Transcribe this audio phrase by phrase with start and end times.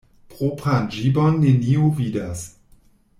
[0.35, 2.43] Propran ĝibon neniu vidas.